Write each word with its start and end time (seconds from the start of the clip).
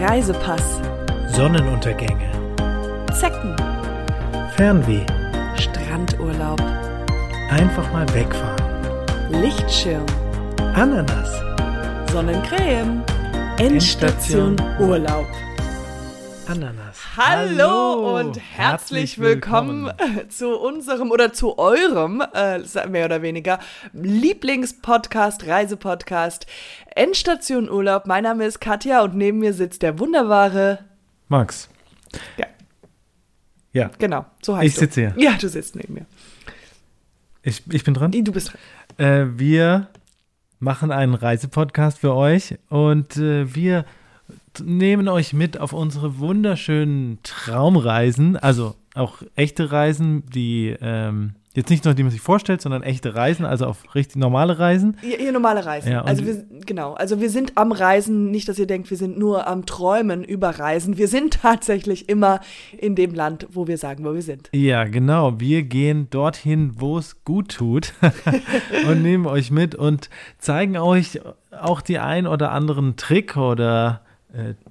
Reisepass, 0.00 0.80
Sonnenuntergänge, 1.28 2.30
Zecken, 3.12 3.54
Fernweh, 4.56 5.06
Strandurlaub, 5.56 6.60
einfach 7.50 7.92
mal 7.92 8.06
wegfahren, 8.12 9.40
Lichtschirm, 9.40 10.04
Ananas, 10.74 11.30
Sonnencreme, 12.12 13.02
Endstation 13.58 14.56
Urlaub. 14.80 15.26
Ananas. 16.48 16.83
Hallo 17.16 18.18
und 18.18 18.40
herzlich 18.40 19.20
willkommen 19.20 19.88
zu 20.30 20.58
unserem 20.58 21.12
oder 21.12 21.32
zu 21.32 21.58
eurem, 21.58 22.20
äh, 22.34 22.58
mehr 22.88 23.04
oder 23.04 23.22
weniger, 23.22 23.60
Lieblingspodcast, 23.92 25.46
Reisepodcast, 25.46 26.46
Endstation 26.96 27.70
Urlaub. 27.70 28.06
Mein 28.06 28.24
Name 28.24 28.44
ist 28.46 28.60
Katja 28.60 29.02
und 29.02 29.14
neben 29.14 29.38
mir 29.38 29.52
sitzt 29.52 29.82
der 29.82 30.00
wunderbare. 30.00 30.80
Max. 31.28 31.68
Ja, 32.36 32.46
Ja, 33.72 33.90
genau, 33.98 34.26
so 34.42 34.56
heißt 34.56 34.66
ich 34.66 34.74
du. 34.74 34.80
sitze 34.80 35.00
hier. 35.00 35.14
Ja, 35.16 35.34
du 35.40 35.48
sitzt 35.48 35.76
neben 35.76 35.94
mir. 35.94 36.06
Ich, 37.42 37.62
ich 37.70 37.84
bin 37.84 37.94
dran. 37.94 38.10
Du 38.10 38.32
bist 38.32 38.52
dran. 38.98 39.06
Äh, 39.06 39.38
wir 39.38 39.86
machen 40.58 40.90
einen 40.90 41.14
Reisepodcast 41.14 42.00
für 42.00 42.14
euch 42.14 42.58
und 42.70 43.16
äh, 43.18 43.54
wir 43.54 43.84
nehmen 44.64 45.08
euch 45.08 45.32
mit 45.32 45.58
auf 45.58 45.72
unsere 45.72 46.18
wunderschönen 46.18 47.18
Traumreisen, 47.22 48.36
also 48.36 48.74
auch 48.94 49.22
echte 49.34 49.72
Reisen, 49.72 50.24
die 50.26 50.74
ähm, 50.80 51.34
jetzt 51.54 51.70
nicht 51.70 51.84
nur 51.84 51.94
die 51.94 52.02
man 52.02 52.12
sich 52.12 52.20
vorstellt, 52.20 52.60
sondern 52.60 52.82
echte 52.82 53.14
Reisen, 53.14 53.46
also 53.46 53.66
auf 53.66 53.94
richtig 53.94 54.16
normale 54.16 54.58
Reisen. 54.58 54.96
Ihr, 55.02 55.20
ihr 55.20 55.32
normale 55.32 55.64
Reisen. 55.64 55.92
Ja, 55.92 56.02
also 56.02 56.26
wir, 56.26 56.44
genau, 56.66 56.94
also 56.94 57.20
wir 57.20 57.30
sind 57.30 57.56
am 57.56 57.72
Reisen, 57.72 58.30
nicht, 58.30 58.48
dass 58.48 58.58
ihr 58.58 58.66
denkt, 58.66 58.90
wir 58.90 58.96
sind 58.96 59.18
nur 59.18 59.46
am 59.46 59.64
Träumen 59.64 60.24
über 60.24 60.50
Reisen. 60.50 60.98
Wir 60.98 61.08
sind 61.08 61.34
tatsächlich 61.42 62.08
immer 62.08 62.40
in 62.76 62.94
dem 62.94 63.14
Land, 63.14 63.46
wo 63.52 63.66
wir 63.66 63.78
sagen, 63.78 64.04
wo 64.04 64.14
wir 64.14 64.22
sind. 64.22 64.48
Ja, 64.52 64.84
genau. 64.84 65.40
Wir 65.40 65.62
gehen 65.62 66.08
dorthin, 66.10 66.72
wo 66.76 66.98
es 66.98 67.24
gut 67.24 67.50
tut 67.56 67.94
und 68.88 69.02
nehmen 69.02 69.26
euch 69.26 69.50
mit 69.50 69.74
und 69.74 70.10
zeigen 70.38 70.76
euch 70.76 71.20
auch 71.50 71.80
die 71.80 71.98
ein 71.98 72.26
oder 72.26 72.50
anderen 72.50 72.96
Trick 72.96 73.36
oder 73.36 74.03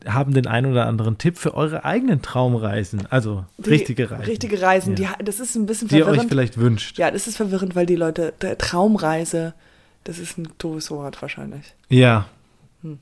haben 0.05 0.33
den 0.33 0.47
ein 0.47 0.65
oder 0.65 0.85
anderen 0.87 1.17
Tipp 1.17 1.37
für 1.37 1.53
eure 1.53 1.85
eigenen 1.85 2.21
Traumreisen. 2.21 3.05
Also 3.09 3.45
Die 3.57 3.69
richtige 3.69 4.11
Reisen. 4.11 4.25
Richtige 4.25 4.61
Reisen, 4.61 4.95
Ja. 4.97 5.15
die, 5.19 5.25
das 5.25 5.39
ist 5.39 5.55
ein 5.55 5.65
bisschen 5.65 5.87
die 5.87 5.95
ihr 5.95 6.01
euch 6.01 6.07
verwirrend. 6.07 6.29
vielleicht 6.29 6.57
wünscht. 6.57 6.97
ja, 6.97 7.11
das 7.11 7.27
ist 7.27 7.37
verwirrend, 7.37 7.75
weil 7.75 7.85
die 7.85 7.95
Leute, 7.95 8.33
Traumreise, 8.57 9.53
das 10.03 10.19
ist 10.19 10.37
ein 10.37 10.49
doofes 10.57 10.91
Wort 10.91 11.21
wahrscheinlich. 11.21 11.73
Ja. 11.89 12.25
Hm. 12.81 12.99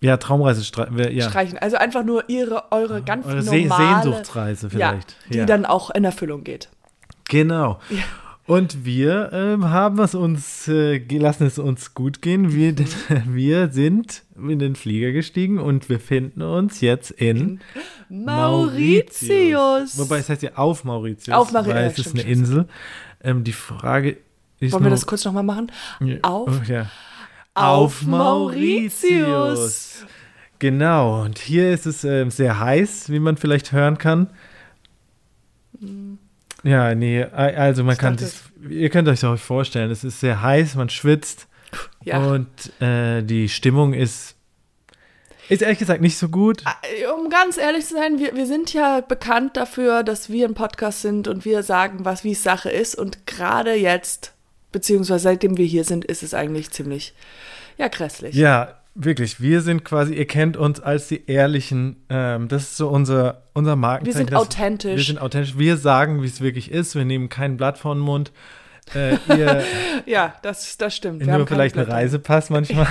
Ja, 0.00 0.16
Traumreise 0.16 0.62
ja. 1.10 1.28
Streichen. 1.28 1.58
Also 1.58 1.76
einfach 1.76 2.02
nur 2.04 2.28
ihre, 2.30 2.72
eure 2.72 3.02
ganz 3.02 3.26
Eure 3.26 3.42
normale, 3.44 4.02
Sehnsuchtsreise 4.02 4.66
ja, 4.68 4.70
vielleicht. 4.70 5.16
die 5.30 5.38
ja. 5.38 5.44
dann 5.44 5.66
auch 5.66 5.90
in 5.90 6.04
Erfüllung 6.04 6.42
geht. 6.44 6.70
Genau. 7.28 7.78
Und 8.50 8.84
wir 8.84 9.30
ähm, 9.32 9.70
haben 9.70 10.00
es 10.00 10.16
uns, 10.16 10.66
äh, 10.66 10.98
lassen 10.98 11.46
es 11.46 11.60
uns 11.60 11.94
gut 11.94 12.20
gehen. 12.20 12.52
Wir, 12.52 12.74
wir 13.26 13.70
sind 13.70 14.24
in 14.34 14.58
den 14.58 14.74
Flieger 14.74 15.12
gestiegen 15.12 15.60
und 15.60 15.86
befinden 15.86 16.42
uns 16.42 16.80
jetzt 16.80 17.12
in 17.12 17.60
Mauritius. 18.08 19.96
Wobei 19.96 20.18
es 20.18 20.28
heißt 20.28 20.42
ja 20.42 20.56
auf 20.56 20.82
Mauritius. 20.82 21.32
Auf 21.32 21.52
Mauritius, 21.52 21.76
Weil 21.76 21.86
es 21.86 21.98
ist 22.00 22.12
eine. 22.12 22.22
Insel. 22.22 22.66
Ähm, 23.22 23.44
die 23.44 23.52
Frage 23.52 24.16
ist 24.58 24.72
Wollen 24.72 24.82
wir 24.82 24.90
nur, 24.90 24.96
das 24.96 25.06
kurz 25.06 25.24
nochmal 25.24 25.44
machen? 25.44 25.70
Ja, 26.00 26.16
Auf, 26.22 26.48
oh, 26.48 26.68
ja. 26.68 26.90
auf 27.54 28.02
Mauritius. 28.02 30.06
Genau, 30.58 31.22
und 31.22 31.38
hier 31.38 31.72
ist 31.72 31.86
es 31.86 32.02
ähm, 32.02 32.32
sehr 32.32 32.58
heiß, 32.58 33.10
wie 33.10 33.20
man 33.20 33.36
vielleicht 33.36 33.70
hören 33.70 33.96
kann. 33.96 34.26
Ja, 36.62 36.94
nee, 36.94 37.22
also 37.24 37.84
man 37.84 37.94
Ich 37.94 37.98
kann 37.98 38.18
sich, 38.18 38.32
ihr 38.68 38.90
könnt 38.90 39.08
euch 39.08 39.20
das 39.20 39.40
vorstellen, 39.40 39.90
es 39.90 40.04
ist 40.04 40.20
sehr 40.20 40.42
heiß, 40.42 40.74
man 40.74 40.90
schwitzt 40.90 41.46
Ja. 42.04 42.18
und 42.18 42.48
äh, 42.82 43.22
die 43.22 43.48
Stimmung 43.48 43.94
ist, 43.94 44.36
ist 45.48 45.62
ehrlich 45.62 45.78
gesagt 45.78 46.00
nicht 46.00 46.18
so 46.18 46.28
gut. 46.28 46.62
Äh, 46.82 47.06
Um 47.06 47.30
ganz 47.30 47.56
ehrlich 47.56 47.86
zu 47.86 47.94
sein, 47.94 48.18
wir, 48.18 48.36
wir 48.36 48.46
sind 48.46 48.72
ja 48.74 49.00
bekannt 49.00 49.56
dafür, 49.56 50.02
dass 50.02 50.28
wir 50.28 50.46
ein 50.46 50.54
Podcast 50.54 51.02
sind 51.02 51.28
und 51.28 51.44
wir 51.44 51.62
sagen, 51.62 52.04
was 52.04 52.24
wie 52.24 52.32
es 52.32 52.42
Sache 52.42 52.70
ist. 52.70 52.94
Und 52.94 53.26
gerade 53.26 53.74
jetzt, 53.74 54.32
beziehungsweise 54.70 55.24
seitdem 55.24 55.56
wir 55.56 55.66
hier 55.66 55.84
sind, 55.84 56.04
ist 56.04 56.22
es 56.22 56.34
eigentlich 56.34 56.70
ziemlich, 56.70 57.14
ja, 57.78 57.88
grässlich. 57.88 58.34
Ja, 58.34 58.79
wirklich, 59.04 59.40
wir 59.40 59.60
sind 59.62 59.84
quasi, 59.84 60.14
ihr 60.14 60.26
kennt 60.26 60.56
uns 60.56 60.80
als 60.80 61.08
die 61.08 61.26
Ehrlichen, 61.26 61.96
ähm, 62.08 62.48
das 62.48 62.62
ist 62.62 62.76
so 62.76 62.88
unser, 62.88 63.42
unser 63.52 63.76
Markenzeichen. 63.76 64.06
Wir 64.14 64.18
sind 64.26 64.32
dass- 64.32 64.40
authentisch. 64.40 64.96
Wir 64.96 65.04
sind 65.04 65.20
authentisch, 65.20 65.58
wir 65.58 65.76
sagen, 65.76 66.22
wie 66.22 66.26
es 66.26 66.40
wirklich 66.40 66.70
ist, 66.70 66.94
wir 66.94 67.04
nehmen 67.04 67.28
kein 67.28 67.56
Blatt 67.56 67.78
vor 67.78 67.94
den 67.94 68.00
Mund. 68.00 68.32
Äh, 68.94 69.16
ihr 69.28 69.62
Ja, 70.06 70.34
das, 70.42 70.76
das 70.78 70.96
stimmt. 70.96 71.24
Wir 71.24 71.36
Nur 71.36 71.46
vielleicht 71.46 71.76
einen. 71.76 71.90
Reisepass 71.90 72.50
manchmal. 72.50 72.88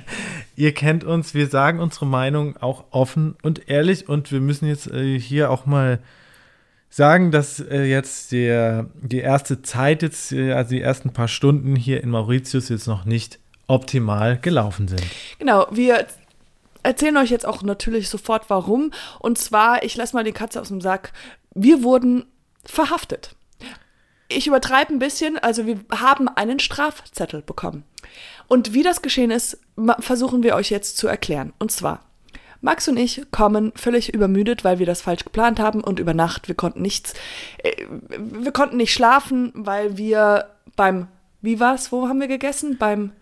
Ihr 0.56 0.74
kennt 0.74 1.04
uns, 1.04 1.32
wir 1.32 1.46
sagen 1.48 1.80
unsere 1.80 2.06
Meinung 2.06 2.56
auch 2.58 2.84
offen 2.90 3.34
und 3.42 3.68
ehrlich 3.68 4.08
und 4.08 4.30
wir 4.30 4.40
müssen 4.40 4.66
jetzt 4.68 4.90
äh, 4.90 5.18
hier 5.18 5.50
auch 5.50 5.64
mal 5.64 6.00
sagen, 6.90 7.30
dass 7.30 7.60
äh, 7.60 7.84
jetzt 7.84 8.32
der, 8.32 8.90
die 9.00 9.20
erste 9.20 9.62
Zeit 9.62 10.02
jetzt, 10.02 10.32
äh, 10.32 10.52
also 10.52 10.70
die 10.70 10.82
ersten 10.82 11.12
paar 11.12 11.28
Stunden 11.28 11.76
hier 11.76 12.02
in 12.02 12.10
Mauritius 12.10 12.68
jetzt 12.68 12.86
noch 12.86 13.04
nicht 13.04 13.38
optimal 13.70 14.38
gelaufen 14.38 14.88
sind. 14.88 15.02
Genau, 15.38 15.66
wir 15.70 16.06
erzählen 16.82 17.16
euch 17.16 17.30
jetzt 17.30 17.46
auch 17.46 17.62
natürlich 17.62 18.08
sofort 18.08 18.48
warum. 18.48 18.92
Und 19.18 19.38
zwar, 19.38 19.82
ich 19.82 19.96
lasse 19.96 20.16
mal 20.16 20.24
die 20.24 20.32
Katze 20.32 20.60
aus 20.60 20.68
dem 20.68 20.80
Sack. 20.80 21.12
Wir 21.54 21.82
wurden 21.82 22.26
verhaftet. 22.64 23.34
Ich 24.28 24.46
übertreibe 24.46 24.92
ein 24.92 24.98
bisschen, 24.98 25.38
also 25.38 25.66
wir 25.66 25.80
haben 25.90 26.28
einen 26.28 26.60
Strafzettel 26.60 27.42
bekommen. 27.42 27.84
Und 28.46 28.74
wie 28.74 28.82
das 28.82 29.02
geschehen 29.02 29.30
ist, 29.30 29.58
versuchen 29.98 30.42
wir 30.42 30.54
euch 30.54 30.70
jetzt 30.70 30.96
zu 30.96 31.08
erklären. 31.08 31.52
Und 31.58 31.72
zwar, 31.72 32.00
Max 32.60 32.88
und 32.88 32.96
ich 32.96 33.22
kommen 33.30 33.72
völlig 33.74 34.12
übermüdet, 34.12 34.64
weil 34.64 34.78
wir 34.78 34.86
das 34.86 35.02
falsch 35.02 35.24
geplant 35.24 35.58
haben 35.58 35.82
und 35.82 35.98
über 35.98 36.14
Nacht, 36.14 36.46
wir 36.46 36.54
konnten 36.54 36.82
nichts, 36.82 37.14
äh, 37.58 37.86
wir 38.08 38.52
konnten 38.52 38.76
nicht 38.76 38.92
schlafen, 38.92 39.52
weil 39.54 39.96
wir 39.96 40.50
beim, 40.76 41.08
wie 41.40 41.58
war's, 41.58 41.90
wo 41.90 42.08
haben 42.08 42.20
wir 42.20 42.28
gegessen? 42.28 42.76
Beim 42.78 43.12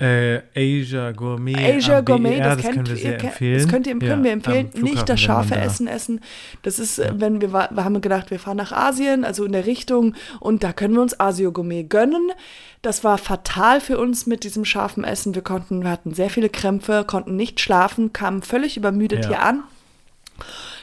Äh, 0.00 0.42
Asia 0.54 1.10
Gourmet. 1.10 1.56
Asia 1.56 1.98
am 1.98 2.04
Gourmet, 2.04 2.38
BER, 2.38 2.54
das, 2.56 2.62
das 2.62 2.86
wir 2.88 2.96
ihr, 2.96 3.14
empfehlen. 3.24 3.58
das 3.62 3.68
könnt 3.68 3.86
ihr, 3.88 3.98
können 3.98 4.18
Ja, 4.20 4.22
wir 4.24 4.30
empfehlen. 4.30 4.70
Nicht 4.80 5.08
das 5.08 5.20
scharfe 5.20 5.54
da- 5.54 5.60
Essen 5.62 5.88
essen. 5.88 6.20
Das 6.62 6.78
ist, 6.78 7.00
äh, 7.00 7.12
wenn 7.16 7.40
wir, 7.40 7.52
wir 7.52 7.84
haben 7.84 8.00
gedacht, 8.00 8.30
wir 8.30 8.38
fahren 8.38 8.58
nach 8.58 8.70
Asien, 8.70 9.24
also 9.24 9.44
in 9.44 9.50
der 9.50 9.66
Richtung, 9.66 10.14
und 10.38 10.62
da 10.62 10.72
können 10.72 10.94
wir 10.94 11.02
uns 11.02 11.18
Asio 11.18 11.50
Gourmet 11.50 11.82
gönnen. 11.82 12.30
Das 12.82 13.02
war 13.02 13.18
fatal 13.18 13.80
für 13.80 13.98
uns 13.98 14.26
mit 14.26 14.44
diesem 14.44 14.64
scharfen 14.64 15.02
Essen. 15.02 15.34
Wir 15.34 15.42
konnten, 15.42 15.82
wir 15.82 15.90
hatten 15.90 16.14
sehr 16.14 16.30
viele 16.30 16.48
Krämpfe, 16.48 17.02
konnten 17.04 17.34
nicht 17.34 17.58
schlafen, 17.58 18.12
kamen 18.12 18.42
völlig 18.42 18.76
übermüdet 18.76 19.24
Ja. 19.24 19.28
hier 19.30 19.42
an. 19.42 19.64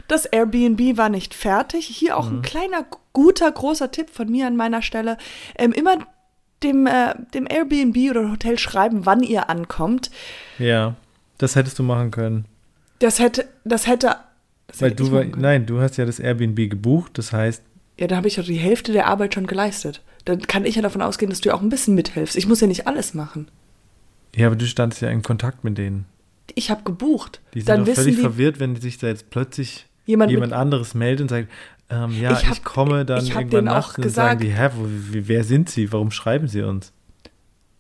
Das 0.10 0.26
Airbnb 0.26 0.98
war 0.98 1.08
nicht 1.08 1.34
fertig. 1.34 1.86
Hier 1.88 2.12
Mhm. 2.12 2.18
auch 2.18 2.28
ein 2.30 2.42
kleiner, 2.42 2.86
guter, 3.14 3.50
großer 3.50 3.92
Tipp 3.92 4.10
von 4.10 4.30
mir 4.30 4.46
an 4.46 4.58
meiner 4.58 4.82
Stelle. 4.82 5.18
Ähm, 5.58 5.72
immer 5.72 6.00
dem, 6.66 6.88
äh, 6.88 7.14
dem 7.34 7.48
Airbnb 7.50 7.96
oder 8.10 8.32
Hotel 8.32 8.58
schreiben, 8.60 9.06
wann 9.06 9.24
ihr 9.24 9.50
ankommt. 9.50 10.12
Ja, 10.60 10.96
das 11.38 11.56
hättest 11.56 11.80
du 11.80 11.84
machen 11.84 12.12
können. 12.12 12.46
Das 13.00 13.20
hätte, 13.20 13.48
das 13.64 13.88
hätte. 13.88 14.16
Das 14.68 14.82
Weil 14.82 14.92
hätte 14.92 15.04
du, 15.04 15.12
war, 15.12 15.24
nein, 15.24 15.66
du 15.66 15.80
hast 15.80 15.98
ja 15.98 16.06
das 16.06 16.20
Airbnb 16.20 16.70
gebucht, 16.70 17.18
das 17.18 17.32
heißt, 17.32 17.62
Ja, 18.00 18.08
da 18.08 18.16
habe 18.18 18.28
ich 18.28 18.36
doch 18.36 18.44
die 18.46 18.56
Hälfte 18.56 18.92
der 18.92 19.08
Arbeit 19.08 19.34
schon 19.34 19.48
geleistet. 19.48 20.02
Dann 20.26 20.42
kann 20.42 20.66
ich 20.66 20.76
ja 20.76 20.82
davon 20.82 21.02
ausgehen, 21.02 21.30
dass 21.30 21.42
du 21.42 21.50
ja 21.50 21.56
auch 21.56 21.62
ein 21.62 21.70
bisschen 21.70 21.94
mithilfst. 21.96 22.36
Ich 22.36 22.48
muss 22.48 22.62
ja 22.62 22.68
nicht 22.68 22.88
alles 22.88 23.14
machen. 23.14 23.48
ja, 24.36 24.48
aber 24.48 24.56
du 24.56 24.66
standst 24.66 25.02
ja 25.02 25.10
in 25.10 25.22
Kontakt 25.22 25.64
mit 25.64 25.78
denen. 25.78 26.06
Ich 26.56 26.70
habe 26.72 26.84
gebucht. 26.84 27.42
Die 27.54 27.60
sind 27.62 27.70
Dann 27.70 27.84
auch 27.84 27.94
völlig 27.94 28.16
die, 28.16 28.22
verwirrt, 28.22 28.60
wenn 28.60 28.76
sich 28.76 28.98
da 28.98 29.08
jetzt 29.08 29.30
plötzlich 29.30 29.86
Jemand 30.06 30.32
jemand, 30.32 30.54
anderes 30.54 30.94
meldet 30.94 31.22
und 31.24 31.30
sagt, 31.30 31.50
ähm, 31.90 32.12
ja, 32.20 32.32
Ich 32.34 32.44
ich, 32.44 32.50
hab- 32.50 32.64
komme 32.64 33.06
dann 33.06 33.24
ich 33.24 33.36
irgendwann 33.36 33.66
nachts 33.66 33.98
und 33.98 34.10
sagen 34.10 34.40
die, 34.40 34.52
hä, 34.52 34.70
wo, 34.76 34.86
wer 34.88 35.44
sind 35.44 35.70
sie? 35.70 35.92
Warum 35.92 36.12
schreiben 36.12 36.48
sie 36.48 36.62
uns? 36.62 36.92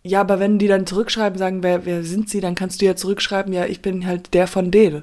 ja, 0.03 0.21
aber 0.21 0.39
wenn 0.39 0.59
die 0.59 0.67
dann 0.67 0.85
zurückschreiben, 0.85 1.39
sagen, 1.39 1.63
wer, 1.63 1.85
wer 1.87 2.03
sind 2.03 2.29
sie, 2.29 2.39
dann 2.39 2.53
kannst 2.53 2.79
du 2.79 2.85
ja 2.85 2.95
zurückschreiben, 2.95 3.51
ja, 3.53 3.65
ich 3.65 3.81
bin 3.81 4.05
halt 4.05 4.35
der 4.35 4.45
von 4.45 4.69
denen. 4.69 5.01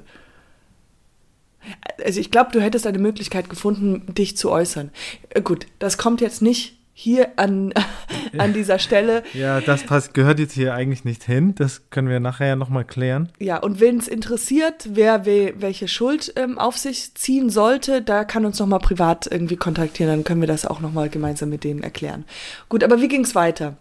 Also 2.05 2.19
ich 2.21 2.31
glaube, 2.31 2.51
du 2.53 2.61
hättest 2.61 2.87
eine 2.87 2.99
Möglichkeit 2.99 3.49
gefunden, 3.49 4.13
dich 4.13 4.37
zu 4.37 4.49
äußern. 4.51 4.91
Äh, 5.29 5.41
Gut, 5.41 5.65
das 5.79 5.97
kommt 5.97 6.21
jetzt 6.21 6.41
nicht 6.41 6.77
hier 6.93 7.31
an, 7.37 7.73
an 8.37 8.53
dieser 8.53 8.79
Stelle. 8.79 9.23
Ja, 9.33 9.61
das 9.61 9.83
passt, 9.83 10.13
gehört 10.13 10.39
jetzt 10.39 10.53
hier 10.53 10.73
eigentlich 10.73 11.03
nicht 11.03 11.23
hin. 11.23 11.55
Das 11.55 11.89
können 11.89 12.07
wir 12.07 12.19
nachher 12.19 12.47
ja 12.47 12.55
nochmal 12.55 12.85
klären. 12.85 13.29
Ja, 13.39 13.57
und 13.57 13.79
wen 13.79 13.97
es 13.97 14.07
interessiert, 14.07 14.89
wer 14.91 15.25
we, 15.25 15.53
welche 15.57 15.87
Schuld 15.87 16.33
ähm, 16.35 16.57
auf 16.57 16.77
sich 16.77 17.15
ziehen 17.15 17.49
sollte, 17.49 18.01
da 18.01 18.23
kann 18.23 18.45
uns 18.45 18.59
nochmal 18.59 18.79
privat 18.79 19.27
irgendwie 19.29 19.57
kontaktieren, 19.57 20.11
dann 20.11 20.23
können 20.23 20.41
wir 20.41 20.47
das 20.47 20.65
auch 20.65 20.79
nochmal 20.79 21.09
gemeinsam 21.09 21.49
mit 21.49 21.63
denen 21.63 21.83
erklären. 21.83 22.25
Gut, 22.69 22.83
aber 22.83 23.01
wie 23.01 23.07
ging 23.07 23.23
es 23.23 23.35
weiter? 23.35 23.75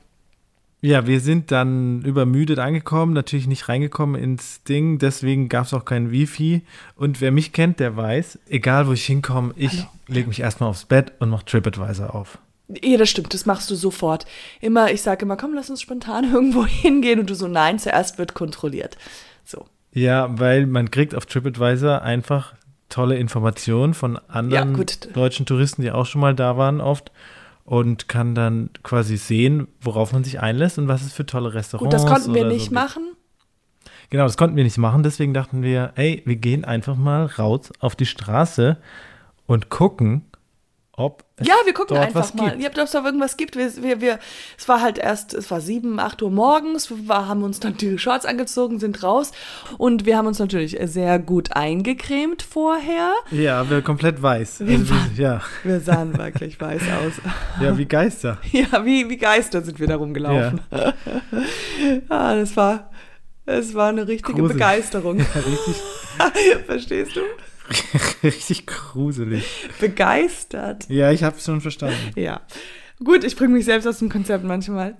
Ja, 0.85 1.07
wir 1.07 1.21
sind 1.21 1.53
dann 1.53 2.03
übermüdet 2.03 2.59
angekommen, 2.59 3.13
natürlich 3.13 3.47
nicht 3.47 3.69
reingekommen 3.69 4.21
ins 4.21 4.65
Ding, 4.65 4.99
deswegen 4.99 5.49
gab 5.49 5.67
es 5.67 5.75
auch 5.75 5.85
kein 5.85 6.11
Wifi. 6.11 6.63
Und 6.97 7.21
wer 7.21 7.31
mich 7.31 7.53
kennt, 7.53 7.79
der 7.79 7.97
weiß, 7.97 8.41
egal 8.49 8.89
wo 8.89 8.93
ich 8.93 9.05
hinkomme, 9.05 9.55
ich 9.57 9.87
lege 10.09 10.27
mich 10.27 10.41
erstmal 10.41 10.71
aufs 10.71 10.85
Bett 10.85 11.13
und 11.21 11.31
mache 11.31 11.45
TripAdvisor 11.45 12.13
auf. 12.13 12.39
Ja, 12.83 12.97
das 12.97 13.11
stimmt, 13.11 13.35
das 13.35 13.47
machst 13.47 13.71
du 13.71 13.75
sofort. 13.75 14.27
Immer, 14.61 14.93
ich 14.93 15.03
sage 15.03 15.25
immer, 15.25 15.37
komm, 15.37 15.55
lass 15.55 15.71
uns 15.71 15.83
spontan 15.83 16.25
irgendwo 16.33 16.65
hingehen 16.67 17.21
und 17.21 17.29
du 17.31 17.35
so, 17.35 17.49
nein, 17.49 17.79
zuerst 17.79 18.19
wird 18.19 18.35
kontrolliert. 18.35 18.97
So. 19.45 19.67
Ja, 19.93 20.39
weil 20.39 20.67
man 20.67 20.91
kriegt 20.91 21.15
auf 21.15 21.27
TripAdvisor 21.27 22.03
einfach 22.03 22.55
tolle 22.89 23.17
Informationen 23.17 23.95
von 23.95 24.19
anderen 24.29 24.77
Ja, 24.77 24.85
deutschen 25.13 25.47
Touristen, 25.47 25.83
die 25.83 25.91
auch 25.91 26.07
schon 26.07 26.21
mal 26.21 26.35
da 26.35 26.57
waren 26.57 26.81
oft 26.81 27.11
und 27.65 28.09
kann 28.09 28.35
dann 28.35 28.71
quasi 28.83 29.17
sehen, 29.17 29.69
worauf 29.81 30.13
man 30.13 30.25
sich 30.25 30.41
einlässt 30.41 30.79
und 30.79 30.89
was 30.89 31.03
es 31.03 31.13
für 31.13 31.27
tolle 31.27 31.55
Restaurants 31.55 31.85
Gut, 31.85 31.93
das 31.93 32.07
konnten 32.07 32.35
wir 32.35 32.45
nicht 32.45 32.65
so 32.65 32.71
gibt. 32.71 32.75
machen. 32.75 33.03
Genau, 34.11 34.25
das 34.25 34.37
konnten 34.37 34.57
wir 34.57 34.65
nicht 34.65 34.77
machen, 34.77 35.03
deswegen 35.03 35.33
dachten 35.33 35.63
wir, 35.63 35.93
ey, 35.95 36.23
wir 36.27 36.37
gehen 36.37 36.65
einfach 36.67 36.97
mal 36.97 37.27
raus 37.27 37.73
auf 37.81 37.97
die 37.97 38.05
Straße 38.05 38.77
und 39.47 39.71
gucken, 39.71 40.23
ob 41.03 41.25
es 41.37 41.47
Ja, 41.47 41.55
wir 41.65 41.73
gucken 41.75 41.97
einfach 41.97 42.33
mal. 42.35 42.51
gibt. 42.51 42.63
Ja, 42.63 42.71
ob 42.71 42.79
es 42.79 42.91
da 42.93 43.05
irgendwas 43.05 43.37
gibt. 43.37 43.57
Wir, 43.57 43.71
wir, 43.83 44.01
wir, 44.01 44.19
es 44.57 44.69
war 44.69 44.81
halt 44.81 44.99
erst, 44.99 45.35
es 45.35 45.51
war 45.51 45.61
sieben, 45.61 45.99
acht 46.01 46.23
Uhr 46.23 46.31
morgens. 46.31 46.91
Wir 46.91 47.09
war, 47.09 47.29
haben 47.29 47.43
uns 47.43 47.61
dann 47.61 47.77
die 47.77 47.99
Shorts 47.99 48.25
angezogen, 48.25 48.79
sind 48.79 49.03
raus. 49.03 49.33
Und 49.79 50.07
wir 50.07 50.17
haben 50.17 50.27
uns 50.27 50.39
natürlich 50.39 50.79
sehr 50.85 51.19
gut 51.19 51.53
eingecremt 51.53 52.43
vorher. 52.43 53.13
Ja, 53.31 53.69
wir 53.69 53.83
komplett 53.83 54.23
weiß. 54.23 54.61
Also, 54.63 54.73
wir, 54.73 55.25
ja, 55.25 55.41
Wir 55.65 55.81
sahen 55.81 56.17
wirklich 56.17 56.61
weiß 56.61 56.83
aus. 56.83 57.13
ja, 57.61 57.77
wie 57.77 57.87
Geister. 57.87 58.39
Ja, 58.53 58.85
wie, 58.85 59.09
wie 59.09 59.17
Geister 59.17 59.63
sind 59.63 59.81
wir 59.81 59.87
da 59.87 59.97
rumgelaufen. 59.97 60.61
ah, 62.09 62.35
das 62.35 62.57
war, 62.57 62.91
es 63.47 63.75
war 63.75 63.89
eine 63.89 64.07
richtige 64.07 64.35
Gruselig. 64.35 64.53
Begeisterung. 64.55 65.19
Ja, 65.19 65.25
richtig, 65.35 65.83
Verstehst 66.67 67.17
du? 67.17 67.21
richtig 68.23 68.67
gruselig. 68.67 69.45
Begeistert. 69.81 70.89
Ja, 70.89 71.11
ich 71.11 71.23
habe 71.23 71.37
es 71.37 71.45
schon 71.45 71.61
verstanden. 71.61 72.13
Ja. 72.17 72.41
Gut, 73.03 73.25
ich 73.25 73.37
bringe 73.37 73.55
mich 73.55 73.65
selbst 73.65 73.87
aus 73.87 73.99
dem 73.99 74.09
Konzept 74.09 74.45
manchmal. 74.45 74.97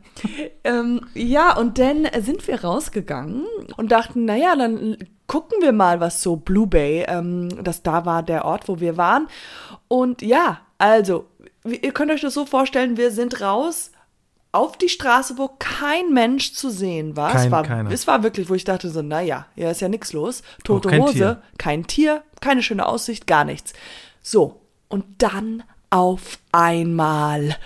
ähm, 0.65 1.03
ja, 1.15 1.57
und 1.57 1.79
dann 1.79 2.09
sind 2.21 2.47
wir 2.49 2.63
rausgegangen 2.63 3.45
und 3.77 3.93
dachten, 3.93 4.25
naja, 4.25 4.57
dann 4.57 4.97
gucken 5.27 5.59
wir 5.61 5.73
mal, 5.73 6.01
was 6.01 6.23
so 6.23 6.37
Blue 6.37 6.67
Bay, 6.67 7.05
ähm, 7.07 7.49
das 7.63 7.83
da 7.83 8.05
war 8.05 8.23
der 8.23 8.45
Ort, 8.45 8.69
wo 8.69 8.81
wir 8.81 8.97
waren. 8.97 9.29
Und 9.89 10.23
ja, 10.23 10.61
also, 10.79 11.27
ihr 11.65 11.93
könnt 11.93 12.11
euch 12.11 12.23
das 12.23 12.35
so 12.35 12.45
vorstellen, 12.45 12.97
wir 12.97 13.13
sind 13.13 13.41
raus 13.41 13.93
auf 14.53 14.77
die 14.77 14.89
Straße, 14.91 15.39
wo 15.39 15.49
kein 15.59 16.13
Mensch 16.13 16.53
zu 16.53 16.69
sehen 16.71 17.17
war. 17.17 17.33
Kein- 17.33 17.47
es, 17.47 17.51
war 17.51 17.63
keiner. 17.63 17.91
es 17.91 18.07
war 18.07 18.23
wirklich, 18.23 18.49
wo 18.51 18.55
ich 18.55 18.65
dachte 18.65 18.91
so, 18.91 19.01
naja, 19.03 19.47
hier 19.55 19.71
ist 19.71 19.81
ja 19.81 19.89
nichts 19.89 20.13
los. 20.13 20.43
Tote 20.63 20.89
kein 20.91 21.03
Hose, 21.03 21.13
Tier. 21.15 21.43
kein 21.59 21.87
Tier, 21.87 22.23
keine 22.41 22.63
schöne 22.63 22.87
Aussicht, 22.87 23.27
gar 23.27 23.45
nichts. 23.45 23.73
So, 24.23 24.61
und 24.89 25.05
dann 25.23 25.63
auf 25.91 26.39
einmal 26.53 27.57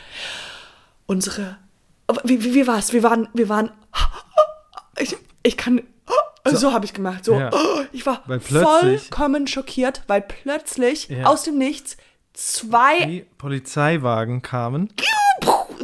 unsere. 1.06 1.58
Wie, 2.24 2.42
wie, 2.44 2.54
wie 2.54 2.66
war's? 2.66 2.92
Wir 2.92 3.02
waren, 3.02 3.28
wir 3.34 3.48
waren. 3.48 3.70
Ich, 4.98 5.16
ich 5.42 5.56
kann. 5.56 5.82
So, 6.48 6.72
habe 6.72 6.84
ich 6.84 6.94
gemacht. 6.94 7.24
So, 7.24 7.34
Ja. 7.38 7.50
ich 7.92 8.06
war 8.06 8.22
vollkommen 8.40 9.48
schockiert, 9.48 10.02
weil 10.06 10.22
plötzlich 10.22 11.08
Ja. 11.08 11.24
aus 11.26 11.42
dem 11.42 11.58
Nichts 11.58 11.96
zwei. 12.34 13.04
Die 13.06 13.26
Polizeiwagen 13.36 14.42
kamen, 14.42 14.92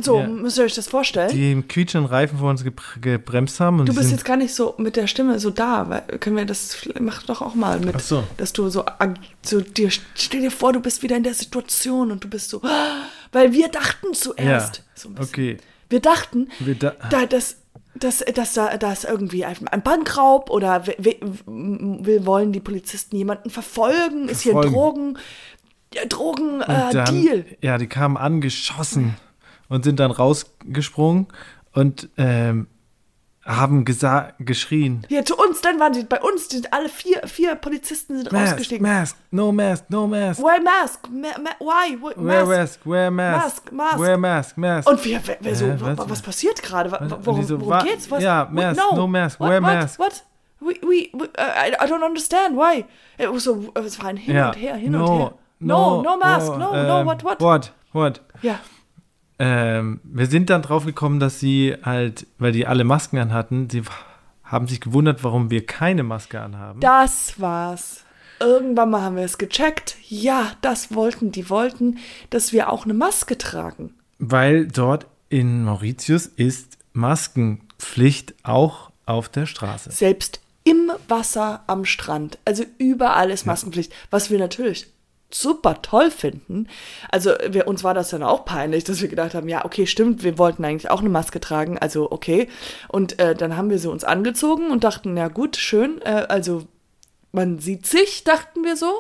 So, 0.03 0.19
Ja. 0.19 0.27
müsst 0.27 0.59
ihr 0.59 0.65
euch 0.65 0.75
das 0.75 0.89
vorstellen? 0.89 1.31
die 1.31 1.53
im 1.53 1.69
quietschenden 1.69 2.11
Reifen 2.11 2.39
vor 2.39 2.51
uns 2.51 2.65
gebr- 2.65 3.01
gebremst 3.01 3.61
haben. 3.61 3.81
Und 3.81 3.89
Du 3.89 3.95
bist 3.95 4.11
jetzt 4.11 4.25
gar 4.25 4.37
nicht 4.37 4.55
so 4.55 4.75
mit 4.79 4.97
der 4.97 5.07
Stimme 5.07 5.39
so 5.39 5.51
da, 5.51 5.89
weil 5.89 6.19
können 6.19 6.37
wir 6.37 6.45
das 6.45 6.77
mach 7.01 7.23
doch 7.23 7.41
auch 7.43 7.55
mal 7.55 7.79
mit, 7.81 7.95
Ach 7.97 8.01
so. 8.01 8.25
dass 8.37 8.53
du 8.53 8.69
so, 8.69 8.85
so 9.43 9.61
dir 9.61 9.91
stell 10.15 10.41
dir 10.41 10.51
vor, 10.51 10.73
du 10.73 10.81
bist 10.81 11.03
wieder 11.03 11.17
in 11.17 11.23
der 11.23 11.35
Situation 11.35 12.11
und 12.11 12.25
du 12.25 12.29
bist 12.29 12.51
so, 12.51 12.61
weil 13.33 13.53
wir 13.53 13.69
dachten 13.69 14.13
zuerst, 14.15 14.77
Ja, 14.79 14.83
so 14.95 15.09
ein 15.09 15.15
bisschen. 15.15 15.29
okay. 15.33 15.57
wir 15.89 16.01
dachten, 16.01 16.49
Wir 16.59 16.75
da- 16.75 16.95
da, 17.11 17.27
dass, 17.27 17.57
dass, 17.95 18.19
dass 18.35 18.55
da 18.55 18.77
dass 18.79 19.05
irgendwie 19.05 19.45
ein 19.45 19.83
Bankraub 19.85 20.51
oder 20.51 20.87
wir, 20.87 20.95
wir, 20.99 21.17
wir 21.47 22.27
wollen 22.27 22.53
die 22.53 22.61
Polizisten 22.61 23.17
jemanden 23.17 23.51
verfolgen, 23.51 24.29
ist 24.29 24.41
hier 24.43 24.57
ein 24.57 24.63
Verfolgen. 24.63 25.19
Drogen, 26.09 26.63
äh, 26.63 26.91
dann, 26.93 27.21
Deal. 27.23 27.45
Ja, 27.61 27.77
die 27.77 27.87
kamen 27.87 28.17
angeschossen 28.17 29.15
und 29.73 29.85
sind 29.85 29.99
dann 30.01 30.11
rausgesprungen 30.11 31.27
und 31.73 32.09
ähm, 32.19 32.67
haben 33.45 33.85
geschrien. 33.85 35.05
Hier 35.09 35.25
zu 35.25 35.37
uns, 35.37 35.63
dann 35.63 35.81
waren 35.81 35.93
die 35.95 36.05
bei 36.05 36.21
uns, 36.21 36.47
die 36.49 36.57
sind 36.57 36.73
alle 36.73 36.89
vier, 36.89 37.27
vier 37.27 37.57
Polizisten 37.57 38.19
sind 38.19 38.31
Mask, 38.31 38.53
rausgestiegen. 38.53 38.87
mask, 38.87 39.17
no 39.33 39.51
mask, 39.51 39.85
no 39.89 40.07
mask. 40.07 40.41
Wear 40.41 40.61
mask, 40.63 41.09
ma, 41.11 41.29
ma, 41.43 41.51
why? 41.59 41.97
Wh- 41.97 42.15
Wear 42.17 42.47
Mask. 42.47 42.81
wear 42.85 43.11
mask. 43.11 43.73
Mask, 43.73 43.73
mask. 43.73 43.99
Wear 43.99 44.19
mask, 44.19 44.57
mask. 44.59 44.89
Und 44.89 45.05
wir, 45.05 45.27
wir, 45.27 45.37
wir 45.41 45.57
so, 45.57 45.65
Äh, 45.65 45.81
wa- 45.81 45.95
was? 45.97 46.11
was, 46.11 46.23
passiert 46.23 46.63
gerade? 46.63 46.91
Worum, 47.25 47.43
so, 47.43 47.61
worum 47.61 47.85
geht's? 47.85 48.09
Was? 48.11 48.23
ja, 48.23 48.47
mask, 48.53 48.81
no 48.95 49.07
mask, 49.09 49.41
what, 49.41 49.49
wear 49.51 49.63
what, 49.63 49.73
mask. 49.73 49.99
What? 49.99 50.25
We, 50.61 50.75
we, 50.83 51.11
we, 51.15 51.25
uh, 51.25 51.83
I, 51.83 51.87
don't 51.89 52.05
understand, 52.05 52.57
why? 52.57 52.85
It 53.19 53.29
was 53.33 53.43
so, 53.45 53.73
es 53.75 53.99
war 53.99 54.11
ein 54.11 54.19
Hin 54.19 54.37
ja. 54.37 54.51
und 54.51 54.57
Her, 54.57 54.77
hin 54.77 54.93
no, 54.93 55.05
und 55.05 55.19
her. 55.21 55.35
No, 55.59 56.03
no 56.03 56.17
mask, 56.17 56.53
oh, 56.53 56.57
no, 56.59 56.73
ähm, 56.75 56.87
no, 56.87 57.05
what, 57.07 57.25
what? 57.25 57.41
What, 57.41 57.73
what? 57.93 58.21
Ja, 58.43 58.61
Ähm, 59.39 60.01
wir 60.05 60.27
sind 60.27 60.51
dann 60.51 60.63
drauf 60.63 60.85
gekommen, 60.85 61.21
dass 61.21 61.41
sie 61.41 61.77
halt, 61.83 62.27
weil 62.39 62.53
die 62.53 62.67
alle 62.67 62.85
Masken 62.85 63.19
anhatten, 63.19 63.69
sie 63.71 63.83
haben 64.45 64.69
sich 64.69 64.81
gewundert, 64.81 65.25
warum 65.25 65.51
wir 65.51 65.67
keine 65.67 66.03
Maske 66.03 66.41
anhaben. 66.41 66.81
das 66.81 67.41
war's. 67.41 68.05
Irgendwann 68.41 68.91
mal 68.91 69.03
haben 69.03 69.17
wir 69.17 69.25
es 69.25 69.39
gecheckt. 69.39 69.97
Ja, 70.09 70.53
das 70.63 70.95
wollten, 70.95 71.31
die 71.31 71.49
wollten, 71.49 71.99
dass 72.31 72.53
wir 72.53 72.71
auch 72.73 72.85
eine 72.85 72.95
Maske 72.95 73.39
tragen. 73.39 73.95
Weil 74.19 74.67
dort 74.67 75.07
in 75.29 75.65
Mauritius 75.65 76.27
ist 76.27 76.77
Maskenpflicht 76.93 78.35
auch 78.43 78.91
auf 79.07 79.29
der 79.29 79.47
Straße. 79.47 79.93
Selbst 79.93 80.41
im 80.65 80.93
Wasser 81.09 81.63
am 81.67 81.85
Strand. 81.85 82.39
Also 82.45 82.65
überall 82.79 83.31
ist 83.31 83.47
Maskenpflicht, 83.47 83.93
was 84.11 84.31
wir 84.31 84.39
natürlich 84.39 84.89
super 85.35 85.83
toll 85.83 86.11
finden. 86.11 86.69
Also 87.11 87.31
wir, 87.49 87.67
uns 87.69 87.83
war 87.85 87.95
das 87.95 88.11
dann 88.11 88.23
auch 88.23 88.45
peinlich, 88.45 88.85
dass 88.85 89.01
wir 89.01 89.09
gedacht 89.09 89.35
haben, 89.35 89.49
ja, 89.49 89.65
okay, 89.65 89.87
stimmt, 89.87 90.23
wir 90.25 90.39
wollten 90.39 90.65
eigentlich 90.65 90.91
auch 90.91 91.01
eine 91.01 91.09
Maske 91.09 91.41
tragen, 91.41 91.79
also 91.79 92.11
okay. 92.11 92.49
Und 92.89 93.19
äh, 93.19 93.35
dann 93.35 93.57
haben 93.57 93.71
wir 93.71 93.79
sie 93.79 93.91
uns 93.91 94.05
angezogen 94.05 94.71
und 94.71 94.85
dachten, 94.85 95.17
ja 95.17 95.29
gut, 95.29 95.57
schön, 95.57 96.01
äh, 96.03 96.27
also 96.29 96.67
man 97.33 97.59
sieht 97.59 97.87
sich, 97.87 98.25
dachten 98.25 98.63
wir 98.65 98.77
so. 98.77 98.93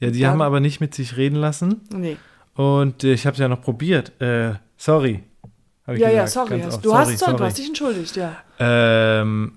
Ja, 0.00 0.10
die 0.10 0.20
Dann- 0.20 0.32
haben 0.32 0.42
aber 0.42 0.60
nicht 0.60 0.80
mit 0.80 0.94
sich 0.94 1.16
reden 1.16 1.36
lassen. 1.36 1.80
Nee. 1.92 2.16
Und 2.54 3.04
äh, 3.04 3.12
ich 3.12 3.26
habe 3.26 3.34
es 3.34 3.40
ja 3.40 3.48
noch 3.48 3.62
probiert. 3.62 4.20
Äh, 4.20 4.54
sorry. 4.76 5.22
Ja, 5.86 5.94
ja, 5.94 6.24
gesagt, 6.24 6.48
sorry. 6.48 6.60
ganz 6.60 6.74
Hast, 6.74 6.84
du 6.84 6.90
sorry, 6.90 7.04
hast 7.04 7.18
sorry. 7.18 7.32
du 7.32 7.38
sorry. 7.38 7.48
hast 7.50 7.58
dich 7.58 7.66
entschuldigt, 7.68 8.16
ja. 8.16 8.36
Ähm, 8.58 9.52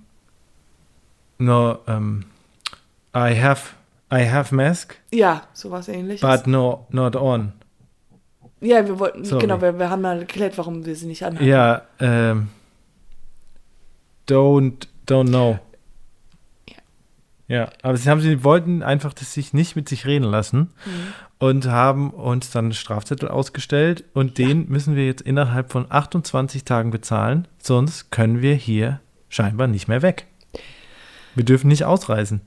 no, 1.39 1.77
um, 1.87 2.23
I 3.15 3.35
have, 3.41 3.71
I 4.13 4.27
have 4.29 4.53
mask, 4.53 4.97
Ja, 5.13 5.43
sowas 5.53 5.87
ähnliches. 5.87 6.21
but 6.21 6.47
no, 6.47 6.85
not 6.89 7.15
on. 7.15 7.53
ja, 8.59 8.85
wir 8.85 8.99
wollten, 8.99 9.23
Sorry. 9.25 9.41
genau, 9.41 9.61
wir, 9.61 9.79
wir 9.79 9.89
haben 9.89 10.01
mal 10.01 10.19
erklärt, 10.19 10.57
warum 10.57 10.85
wir 10.85 10.95
sie 10.95 11.07
nicht 11.07 11.23
anhaben. 11.23 11.45
Ja, 11.47 11.83
ähm, 11.99 12.49
don't, 14.29 14.87
don't 15.07 15.27
know. 15.29 15.59
Ja, 17.47 17.69
aber 17.81 17.97
sie 17.97 18.09
haben, 18.09 18.21
sie 18.21 18.43
wollten 18.45 18.81
einfach 18.81 19.13
das 19.13 19.33
sich 19.33 19.53
nicht 19.53 19.75
mit 19.75 19.89
sich 19.89 20.05
reden 20.05 20.23
lassen 20.23 20.71
Mhm. 20.85 20.91
und 21.39 21.65
haben 21.67 22.11
uns 22.11 22.49
dann 22.51 22.65
einen 22.65 22.73
Strafzettel 22.73 23.27
ausgestellt 23.27 24.05
und 24.13 24.37
den 24.37 24.69
müssen 24.69 24.95
wir 24.95 25.05
jetzt 25.05 25.21
innerhalb 25.21 25.69
von 25.71 25.85
28 25.89 26.63
Tagen 26.63 26.91
bezahlen, 26.91 27.47
sonst 27.59 28.09
können 28.09 28.41
wir 28.41 28.55
hier 28.55 29.01
scheinbar 29.27 29.67
nicht 29.67 29.89
mehr 29.89 30.01
weg. 30.01 30.27
Wir 31.35 31.43
dürfen 31.43 31.67
nicht 31.67 31.83
ausreisen. 31.85 32.41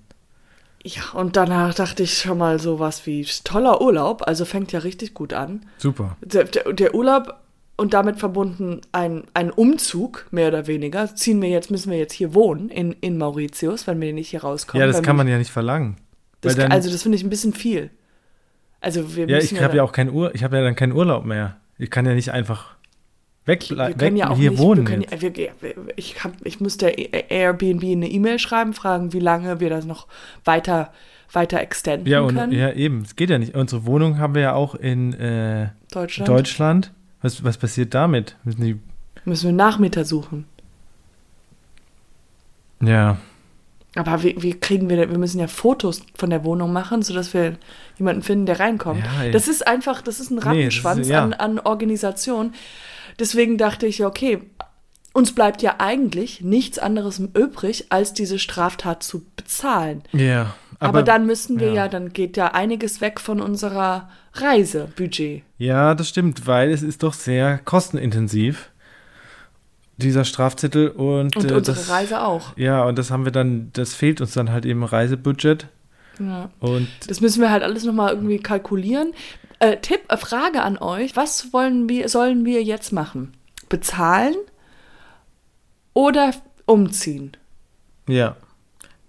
Ja, 0.86 1.02
und 1.14 1.36
danach 1.36 1.72
dachte 1.74 2.02
ich 2.02 2.18
schon 2.18 2.36
mal 2.36 2.60
sowas 2.60 3.06
wie 3.06 3.26
toller 3.42 3.80
Urlaub, 3.80 4.26
also 4.26 4.44
fängt 4.44 4.70
ja 4.72 4.80
richtig 4.80 5.14
gut 5.14 5.32
an. 5.32 5.64
Super. 5.78 6.16
Der, 6.20 6.44
der, 6.44 6.94
Urlaub 6.94 7.40
und 7.76 7.94
damit 7.94 8.18
verbunden 8.18 8.82
ein, 8.92 9.24
ein 9.32 9.50
Umzug, 9.50 10.26
mehr 10.30 10.48
oder 10.48 10.66
weniger. 10.66 11.14
Ziehen 11.14 11.40
wir 11.40 11.48
jetzt, 11.48 11.70
müssen 11.70 11.90
wir 11.90 11.98
jetzt 11.98 12.12
hier 12.12 12.34
wohnen, 12.34 12.68
in, 12.68 12.92
in 13.00 13.16
Mauritius, 13.16 13.86
wenn 13.86 13.98
wir 13.98 14.12
nicht 14.12 14.28
hier 14.28 14.42
rauskommen. 14.42 14.80
Ja, 14.80 14.86
das 14.86 15.02
kann 15.02 15.16
man 15.16 15.26
ja 15.26 15.38
nicht 15.38 15.50
verlangen. 15.50 15.96
Das, 16.42 16.54
dann, 16.54 16.70
also, 16.70 16.90
das 16.90 17.02
finde 17.02 17.16
ich 17.16 17.24
ein 17.24 17.30
bisschen 17.30 17.54
viel. 17.54 17.90
Also, 18.82 19.16
wir 19.16 19.26
ja, 19.26 19.38
ich 19.38 19.58
habe 19.62 19.78
ja 19.78 19.82
auch 19.82 19.92
keinen 19.92 20.10
Ur, 20.10 20.34
ich 20.34 20.44
habe 20.44 20.58
ja 20.58 20.62
dann 20.62 20.76
keinen 20.76 20.92
Urlaub 20.92 21.24
mehr. 21.24 21.56
Ich 21.78 21.90
kann 21.90 22.04
ja 22.04 22.12
nicht 22.12 22.30
einfach 22.30 22.76
wir 23.46 24.00
weg 24.00 24.16
ja 24.16 24.30
auch 24.30 24.36
hier 24.36 24.50
nicht, 24.50 24.60
wohnen. 24.60 24.86
Wir 24.86 24.96
können, 24.96 25.06
ja- 25.10 25.20
wir, 25.20 25.36
wir, 25.60 25.74
ich, 25.96 26.22
hab, 26.24 26.32
ich 26.44 26.60
müsste 26.60 26.86
Airbnb 26.88 27.82
eine 27.84 28.08
E-Mail 28.08 28.38
schreiben, 28.38 28.72
fragen, 28.72 29.12
wie 29.12 29.18
lange 29.20 29.60
wir 29.60 29.68
das 29.70 29.84
noch 29.84 30.06
weiter, 30.44 30.92
weiter 31.32 31.60
extenden 31.60 32.06
Ja, 32.10 32.20
und, 32.20 32.34
können. 32.34 32.52
ja, 32.52 32.72
eben. 32.72 33.02
Es 33.02 33.16
geht 33.16 33.30
ja 33.30 33.38
nicht. 33.38 33.54
Unsere 33.54 33.84
Wohnung 33.86 34.18
haben 34.18 34.34
wir 34.34 34.42
ja 34.42 34.52
auch 34.54 34.74
in 34.74 35.12
äh, 35.14 35.68
Deutschland. 35.92 36.28
Deutschland. 36.28 36.92
Was, 37.22 37.42
was 37.44 37.58
passiert 37.58 37.94
damit? 37.94 38.36
Müssen 38.44 38.62
die, 38.62 38.80
Müssen 39.24 39.46
wir 39.46 39.52
Nachmieter 39.54 40.04
suchen. 40.04 40.46
Ja. 42.82 43.18
Aber 43.96 44.22
wie, 44.24 44.34
wie 44.42 44.54
kriegen 44.54 44.88
wir, 44.90 44.98
wir 45.08 45.18
müssen 45.18 45.38
ja 45.38 45.46
Fotos 45.46 46.02
von 46.16 46.28
der 46.28 46.44
Wohnung 46.44 46.72
machen, 46.72 47.02
sodass 47.02 47.32
wir 47.32 47.54
jemanden 47.96 48.22
finden, 48.22 48.44
der 48.46 48.58
reinkommt. 48.58 49.04
Ja, 49.22 49.30
das 49.30 49.46
ist 49.46 49.66
einfach, 49.66 50.02
das 50.02 50.18
ist 50.18 50.30
ein 50.30 50.36
Nee, 50.36 50.42
Rattenschwanz 50.42 51.00
ist- 51.02 51.08
ja. 51.10 51.22
an, 51.22 51.32
an 51.32 51.58
Organisation. 51.60 52.54
Deswegen 53.18 53.58
dachte 53.58 53.86
ich, 53.86 53.98
ja, 53.98 54.06
okay, 54.06 54.40
uns 55.12 55.32
bleibt 55.32 55.62
ja 55.62 55.76
eigentlich 55.78 56.40
nichts 56.40 56.78
anderes 56.78 57.20
übrig, 57.20 57.86
als 57.90 58.12
diese 58.12 58.38
Straftat 58.38 59.02
zu 59.02 59.24
bezahlen. 59.36 60.02
Ja. 60.12 60.54
Aber, 60.80 61.02
dann 61.02 61.24
müssen 61.24 61.60
wir 61.60 61.68
ja. 61.68 61.74
ja. 61.74 61.88
dann 61.88 62.12
geht 62.12 62.36
ja 62.36 62.48
einiges 62.48 63.00
weg 63.00 63.20
von 63.20 63.40
unserer 63.40 64.10
Reisebudget. 64.34 65.42
Ja, 65.56 65.94
das 65.94 66.08
stimmt, 66.08 66.46
weil 66.46 66.70
es 66.70 66.82
ist 66.82 67.02
doch 67.02 67.14
sehr 67.14 67.58
kostenintensiv, 67.58 68.70
dieser 69.96 70.24
Strafzettel. 70.24 70.88
Und, 70.88 71.36
Und 71.36 71.50
äh, 71.50 71.54
unsere 71.54 71.76
das, 71.76 71.88
Reise 71.88 72.22
auch. 72.22 72.56
Ja, 72.56 72.84
und 72.84 72.98
das 72.98 73.10
haben 73.10 73.24
wir 73.24 73.32
dann, 73.32 73.70
das 73.72 73.94
fehlt 73.94 74.20
uns 74.20 74.34
dann 74.34 74.50
halt 74.50 74.66
im 74.66 74.82
Reisebudget. 74.82 75.68
Ja. 76.18 76.50
Und 76.60 76.88
Das 77.06 77.20
müssen 77.20 77.40
wir 77.40 77.50
halt 77.50 77.62
alles 77.62 77.84
nochmal 77.84 78.12
irgendwie 78.12 78.38
kalkulieren. 78.38 79.12
Äh, 79.60 79.76
Tipp, 79.78 80.00
äh, 80.08 80.16
Frage 80.16 80.62
an 80.62 80.78
euch. 80.78 81.16
Was 81.16 81.52
wollen 81.52 81.88
wir, 81.88 82.08
sollen 82.08 82.44
wir 82.44 82.62
jetzt 82.62 82.92
machen? 82.92 83.32
Bezahlen 83.68 84.34
oder 85.92 86.32
umziehen? 86.66 87.36
ja, 88.06 88.36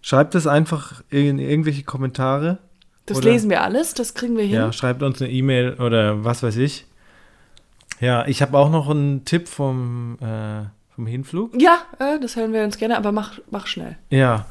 schreibt 0.02 0.36
es 0.36 0.48
einfach 0.48 1.04
in 1.10 1.40
irgendwelche 1.40 1.84
Kommentare. 1.84 2.60
Das 3.08 3.18
Oder- 3.18 3.32
lesen 3.32 3.50
wir 3.50 3.62
alles, 3.64 3.94
das 3.94 4.14
kriegen 4.14 4.38
wir 4.38 4.44
hin. 4.46 4.54
Ja, 4.56 4.72
schreibt 4.72 5.04
uns 5.04 5.22
eine 5.22 5.32
E-Mail 5.32 5.74
oder 5.80 6.24
was 6.24 6.44
weiß 6.44 6.58
ich. 6.58 6.86
Ja, 8.00 8.26
ich 8.28 8.42
habe 8.42 8.58
auch 8.58 8.70
noch 8.70 8.90
einen 8.90 9.26
Tipp 9.26 9.48
vom, 9.48 10.18
äh, 10.22 10.64
vom 10.94 11.08
Hinflug. 11.08 11.60
Ja, 11.60 11.80
äh, 12.00 12.20
das 12.20 12.36
hören 12.36 12.54
wir 12.54 12.64
uns 12.64 12.78
gerne, 12.78 12.98
aber 12.98 13.12
mach, 13.12 13.40
mach 13.52 13.68
schnell. 13.68 13.98
Ja, 14.10 14.46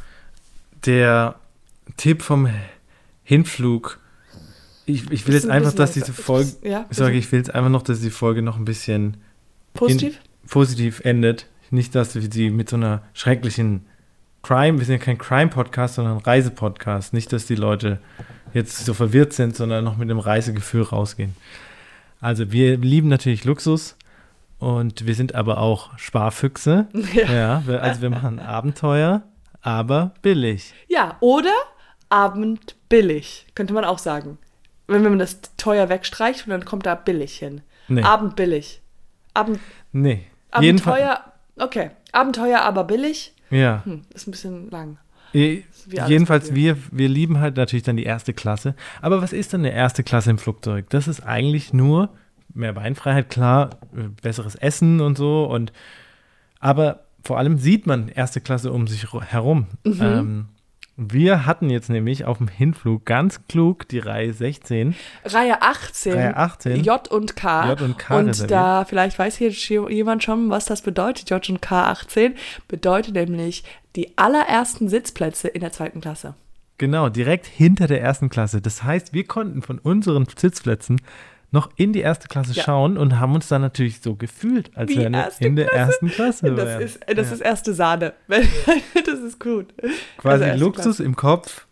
der 0.86 1.36
Tipp 1.96 2.22
vom 2.22 2.48
Hinflug. 3.22 4.00
Ich, 4.86 5.10
ich 5.10 5.26
will 5.26 5.34
jetzt 5.34 5.46
ein 5.46 5.50
einfach, 5.50 5.72
dass 5.72 5.92
diese 5.92 6.12
Folge. 6.12 6.52
Ja, 6.62 6.86
bitte. 6.88 7.10
ich 7.12 7.32
will 7.32 7.38
jetzt 7.38 7.54
einfach 7.54 7.70
noch, 7.70 7.82
dass 7.82 8.00
die 8.00 8.10
Folge 8.10 8.42
noch 8.42 8.56
ein 8.56 8.64
bisschen 8.64 9.16
Positiv? 9.72 10.20
in, 10.42 10.48
positiv 10.48 11.00
endet. 11.00 11.46
Nicht, 11.70 11.94
dass 11.94 12.14
wir 12.14 12.22
sie 12.22 12.50
mit 12.50 12.68
so 12.68 12.76
einer 12.76 13.02
schrecklichen 13.14 13.86
Crime, 14.42 14.78
wir 14.78 14.84
sind 14.84 14.98
ja 14.98 15.04
kein 15.04 15.18
Crime-Podcast, 15.18 15.94
sondern 15.94 16.18
Reisepodcast. 16.18 17.14
Nicht, 17.14 17.32
dass 17.32 17.46
die 17.46 17.54
Leute 17.54 17.98
jetzt 18.52 18.84
so 18.84 18.94
verwirrt 18.94 19.32
sind, 19.32 19.56
sondern 19.56 19.84
noch 19.84 19.96
mit 19.96 20.10
dem 20.10 20.18
Reisegefühl 20.18 20.82
rausgehen. 20.82 21.34
Also 22.20 22.52
wir 22.52 22.76
lieben 22.76 23.08
natürlich 23.08 23.44
Luxus 23.44 23.96
und 24.58 25.06
wir 25.06 25.14
sind 25.14 25.34
aber 25.34 25.58
auch 25.58 25.98
Sparfüchse. 25.98 26.86
Ja. 27.14 27.62
Ja, 27.66 27.78
also 27.78 28.02
wir 28.02 28.10
machen 28.10 28.38
Abenteuer, 28.38 29.22
aber 29.62 30.14
billig. 30.22 30.74
Ja, 30.88 31.16
oder 31.20 31.54
Abend 32.08 32.76
billig, 32.88 33.46
könnte 33.54 33.74
man 33.74 33.84
auch 33.84 33.98
sagen. 33.98 34.38
Wenn 34.86 35.02
man 35.02 35.18
das 35.18 35.40
teuer 35.56 35.88
wegstreicht 35.88 36.46
und 36.46 36.50
dann 36.50 36.64
kommt 36.64 36.86
da 36.86 36.94
billig 36.94 37.38
hin. 37.38 37.62
Nee. 37.88 38.02
Abend 38.02 38.36
billig. 38.36 38.80
Abend, 39.32 39.58
Nee. 39.92 40.26
Abenteuer, 40.50 41.20
okay. 41.56 41.90
Abenteuer, 42.12 42.60
aber 42.60 42.84
billig. 42.84 43.34
Ja. 43.50 43.82
Hm, 43.84 44.02
ist 44.14 44.28
ein 44.28 44.30
bisschen 44.30 44.70
lang. 44.70 44.98
Alles 45.34 46.08
Jedenfalls, 46.08 46.54
wir, 46.54 46.76
wir 46.92 47.08
lieben 47.08 47.40
halt 47.40 47.56
natürlich 47.56 47.82
dann 47.82 47.96
die 47.96 48.04
erste 48.04 48.32
Klasse. 48.32 48.76
Aber 49.02 49.20
was 49.20 49.32
ist 49.32 49.52
denn 49.52 49.60
eine 49.60 49.72
erste 49.72 50.04
Klasse 50.04 50.30
im 50.30 50.38
Flugzeug? 50.38 50.88
Das 50.90 51.08
ist 51.08 51.26
eigentlich 51.26 51.72
nur 51.72 52.10
mehr 52.54 52.72
Beinfreiheit, 52.72 53.30
klar, 53.30 53.70
äh, 53.96 54.08
besseres 54.22 54.54
Essen 54.54 55.00
und 55.00 55.18
so. 55.18 55.44
Und 55.44 55.72
aber 56.60 57.00
vor 57.22 57.38
allem 57.38 57.58
sieht 57.58 57.86
man 57.86 58.08
erste 58.08 58.40
Klasse 58.40 58.72
um 58.72 58.86
sich 58.86 59.12
herum. 59.12 59.66
Mhm. 59.84 60.00
Ähm, 60.00 60.48
wir 60.96 61.44
hatten 61.46 61.70
jetzt 61.70 61.90
nämlich 61.90 62.24
auf 62.24 62.38
dem 62.38 62.48
Hinflug 62.48 63.04
ganz 63.04 63.40
klug 63.48 63.88
die 63.88 63.98
Reihe 63.98 64.32
16. 64.32 64.94
Reihe 65.24 65.60
18. 65.60 66.12
Reihe 66.12 66.36
18. 66.36 66.84
J 66.84 67.08
und 67.08 67.34
K. 67.36 67.68
J 67.70 67.80
und 67.82 67.98
K 67.98 68.18
Und 68.18 68.28
reserviert. 68.28 68.50
da, 68.52 68.84
vielleicht 68.84 69.18
weiß 69.18 69.36
hier 69.36 69.50
jemand 69.90 70.22
schon, 70.22 70.50
was 70.50 70.66
das 70.66 70.82
bedeutet. 70.82 71.30
J 71.30 71.48
und 71.48 71.60
K 71.60 71.90
18 71.90 72.34
bedeutet 72.68 73.14
nämlich 73.14 73.64
die 73.96 74.16
allerersten 74.16 74.88
Sitzplätze 74.88 75.48
in 75.48 75.60
der 75.60 75.72
zweiten 75.72 76.00
Klasse. 76.00 76.34
Genau, 76.78 77.08
direkt 77.08 77.46
hinter 77.46 77.86
der 77.86 78.00
ersten 78.00 78.28
Klasse. 78.28 78.60
Das 78.60 78.82
heißt, 78.82 79.12
wir 79.12 79.24
konnten 79.24 79.62
von 79.62 79.78
unseren 79.78 80.26
Sitzplätzen 80.26 81.00
noch 81.54 81.70
in 81.76 81.92
die 81.94 82.00
erste 82.00 82.28
Klasse 82.28 82.52
Ja. 82.52 82.64
schauen 82.64 82.98
und 82.98 83.18
haben 83.20 83.34
uns 83.34 83.48
dann 83.48 83.62
natürlich 83.62 84.00
so 84.02 84.14
gefühlt, 84.16 84.70
als 84.76 84.90
wären 84.94 85.12
wir 85.14 85.30
in 85.46 85.56
der 85.56 85.66
Klasse. 85.66 85.78
ersten 85.92 86.08
Klasse. 86.08 86.52
Das, 86.52 86.66
wären. 86.66 86.82
ist, 86.82 87.00
das 87.06 87.28
Ja. 87.28 87.34
ist 87.34 87.40
erste 87.40 87.72
Sahne. 87.74 88.12
das 88.28 89.20
ist 89.20 89.40
gut. 89.40 89.66
quasi 90.18 90.44
Also 90.44 90.64
Luxus 90.64 91.00
im 91.00 91.16
Kopf 91.16 91.66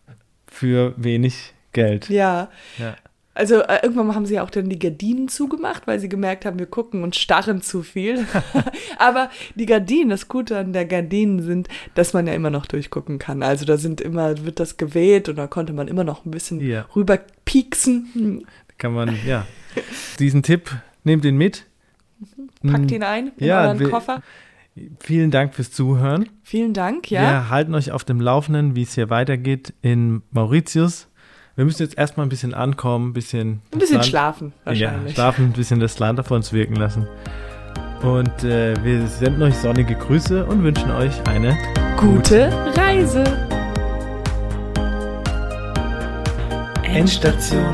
für 0.47 0.93
wenig 0.97 1.53
Geld. 1.73 2.05
Klasse. 2.05 2.13
Ja. 2.13 2.49
Ja. 2.79 2.95
Also 3.35 3.61
äh, 3.61 3.79
irgendwann 3.81 4.13
haben 4.13 4.27
sie 4.27 4.35
ja 4.35 4.43
auch 4.43 4.51
dann 4.51 4.69
die 4.69 4.77
Gardinen 4.77 5.27
zugemacht, 5.27 5.87
weil 5.87 5.99
sie 5.99 6.07
gemerkt 6.07 6.45
haben, 6.45 6.59
wir 6.59 6.67
gucken 6.67 7.01
und 7.03 7.15
starren 7.15 7.63
zu 7.63 7.81
viel. 7.81 8.25
Aber 8.99 9.29
die 9.55 9.65
Gardinen, 9.65 10.09
das 10.09 10.27
Gute 10.27 10.55
an 10.57 10.71
der 10.71 10.85
Gardinen 10.85 11.41
sind, 11.41 11.67
dass 11.95 12.13
man 12.13 12.27
ja 12.27 12.33
immer 12.33 12.51
noch 12.51 12.67
durchgucken 12.67 13.17
kann. 13.17 13.41
Also 13.41 13.65
da 13.65 13.77
sind 13.77 14.01
immer, 14.01 14.45
wird 14.45 14.59
das 14.59 14.77
geweht 14.77 15.29
und 15.29 15.37
da 15.37 15.47
konnte 15.47 15.73
man 15.73 15.87
immer 15.87 16.03
noch 16.03 16.25
ein 16.25 16.31
bisschen 16.31 16.59
Ja. 16.61 16.85
rüber 16.95 17.19
pieksen. 17.43 18.45
Hm, 18.73 18.77
Kann 18.77 18.93
man, 18.93 19.17
ja. 19.25 19.45
Diesen 20.19 20.43
Tipp, 20.43 20.69
nehmt 21.03 21.25
ihn 21.25 21.37
mit. 21.37 21.65
Packt 22.65 22.91
Mm, 22.91 22.93
ihn 22.93 23.03
ein 23.03 23.31
in 23.37 23.45
Ja, 23.47 23.63
euren 23.67 23.89
Koffer. 23.89 24.21
Vielen 24.99 25.29
Dank 25.31 25.53
fürs 25.53 25.71
Zuhören. 25.71 26.29
Vielen 26.41 26.73
Dank, 26.73 27.11
ja. 27.11 27.21
Wir 27.21 27.49
halten 27.49 27.75
euch 27.75 27.91
auf 27.91 28.03
dem 28.03 28.19
Laufenden, 28.19 28.75
wie 28.75 28.81
es 28.83 28.95
hier 28.95 29.09
weitergeht 29.09 29.73
in 29.81 30.23
Mauritius. 30.31 31.07
Wir 31.55 31.65
müssen 31.65 31.83
jetzt 31.83 31.97
erstmal 31.97 32.25
ein 32.25 32.29
bisschen 32.29 32.53
ankommen, 32.55 33.09
ein 33.09 33.13
bisschen, 33.13 33.61
Ein 33.71 33.79
bisschen 33.79 33.95
Land- 33.97 34.05
schlafen 34.07 34.53
Ja, 34.61 34.65
wahrscheinlich. 34.65 35.13
schlafen, 35.13 35.45
ein 35.45 35.51
bisschen 35.53 35.79
das 35.79 35.99
Land 35.99 36.19
auf 36.19 36.31
uns 36.31 36.51
wirken 36.53 36.75
lassen. 36.75 37.07
Und 38.01 38.43
äh, 38.43 38.73
wir 38.83 39.05
senden 39.07 39.43
euch 39.43 39.55
sonnige 39.55 39.93
Grüße 39.95 40.45
und 40.45 40.63
wünschen 40.63 40.89
euch 40.91 41.13
eine 41.27 41.55
Gute 41.97 42.49
Reise. 42.75 43.23
Endstation 46.83 47.73